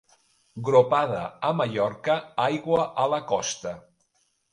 Gropada 0.69 1.19
a 1.49 1.51
Mallorca, 1.59 2.15
aigua 2.45 2.87
a 3.05 3.05
la 3.13 3.21
costa. 3.33 3.75